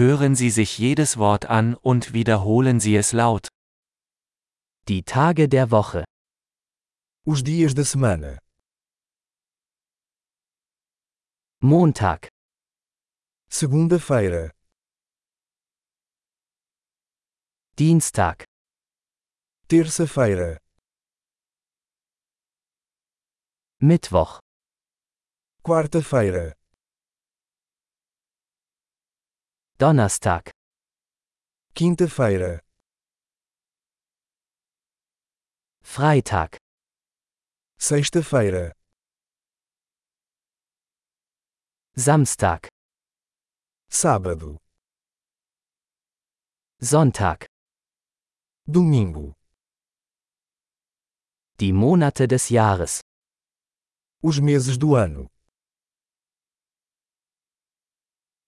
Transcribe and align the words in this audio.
Hören 0.00 0.34
Sie 0.34 0.48
sich 0.48 0.78
jedes 0.78 1.18
Wort 1.18 1.44
an 1.44 1.74
und 1.74 2.14
wiederholen 2.14 2.80
Sie 2.80 2.96
es 2.96 3.12
laut. 3.12 3.48
Die 4.88 5.02
Tage 5.02 5.46
der 5.46 5.70
Woche. 5.70 6.04
Os 7.26 7.44
dias 7.44 7.74
da 7.74 7.84
semana. 7.84 8.38
Montag, 11.60 12.30
Segunda-feira, 13.50 14.50
Dienstag, 17.78 18.44
terça-feira, 19.68 20.56
Mittwoch, 23.82 24.40
quarta-feira, 25.62 26.54
Donnerstag, 29.80 30.50
quinta-feira, 31.72 32.60
Freitag, 35.80 36.58
sexta-feira, 37.78 38.74
Samstag, 41.96 42.68
sábado, 43.88 44.58
Sonntag. 46.82 47.46
domingo. 48.66 49.32
Die 51.58 51.72
Monate 51.72 52.26
des 52.26 52.50
Jahres. 52.50 53.00
Os 54.22 54.38
meses 54.38 54.76
do 54.76 54.94
ano. 54.94 55.30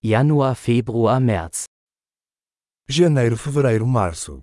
Januar, 0.04 0.56
Februar, 0.56 1.20
März. 1.20 1.66
Janeiro, 2.88 3.36
fevereiro, 3.36 3.86
março. 3.86 4.42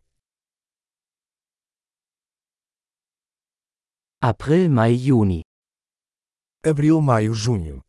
April, 4.22 4.70
Mai, 4.70 4.96
Juni. 4.96 5.42
Abril, 6.66 7.02
maio, 7.02 7.34
junho. 7.34 7.82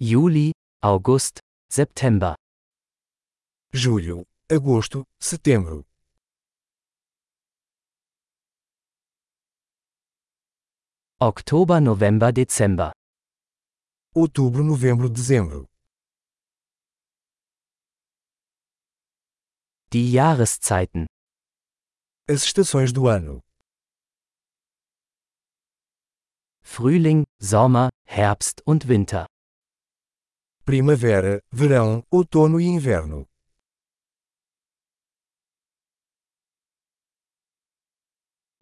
Juli, 0.00 0.52
August, 0.80 1.38
September. 1.68 2.34
Julho, 3.72 4.24
agosto, 4.48 5.02
setembro. 5.20 5.84
Oktober, 11.20 11.80
November, 11.80 12.32
Dezember. 12.32 12.92
Outubro, 14.16 14.62
novembro, 14.62 15.08
dezembro. 15.10 15.66
Die 19.90 20.12
Jahreszeiten. 20.12 21.06
As 22.28 22.44
estações 22.44 22.92
do 22.92 23.08
ano. 23.08 23.40
Frühling, 26.62 27.24
Sommer, 27.42 27.88
Herbst 28.06 28.62
und 28.64 28.86
Winter. 28.86 29.26
Primavera, 30.64 31.40
verão, 31.50 32.04
outono 32.08 32.60
e 32.60 32.66
inverno. 32.66 33.26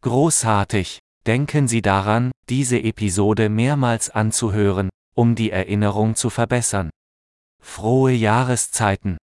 Großartig! 0.00 0.98
Denken 1.26 1.68
Sie 1.68 1.82
daran, 1.82 2.30
diese 2.48 2.78
Episode 2.78 3.50
mehrmals 3.50 4.08
anzuhören, 4.08 4.88
um 5.14 5.34
die 5.34 5.50
Erinnerung 5.50 6.14
zu 6.14 6.30
verbessern. 6.30 6.90
Frohe 7.60 8.12
Jahreszeiten! 8.12 9.18